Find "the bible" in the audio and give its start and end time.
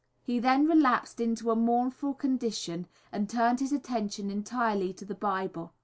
5.05-5.73